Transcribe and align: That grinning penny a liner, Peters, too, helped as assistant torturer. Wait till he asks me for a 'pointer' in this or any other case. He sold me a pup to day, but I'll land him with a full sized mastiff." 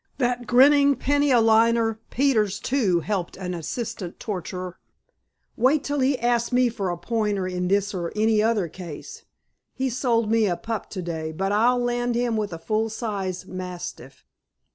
That 0.17 0.47
grinning 0.47 0.95
penny 0.95 1.29
a 1.29 1.39
liner, 1.39 1.99
Peters, 2.09 2.57
too, 2.59 3.01
helped 3.01 3.37
as 3.37 3.53
assistant 3.53 4.19
torturer. 4.19 4.79
Wait 5.55 5.83
till 5.83 5.99
he 5.99 6.17
asks 6.17 6.51
me 6.51 6.69
for 6.69 6.89
a 6.89 6.97
'pointer' 6.97 7.45
in 7.47 7.67
this 7.67 7.93
or 7.93 8.11
any 8.15 8.41
other 8.41 8.67
case. 8.67 9.25
He 9.75 9.91
sold 9.91 10.31
me 10.31 10.47
a 10.47 10.57
pup 10.57 10.89
to 10.89 11.03
day, 11.03 11.31
but 11.31 11.51
I'll 11.51 11.77
land 11.77 12.15
him 12.15 12.35
with 12.35 12.51
a 12.51 12.57
full 12.57 12.89
sized 12.89 13.47
mastiff." 13.47 14.25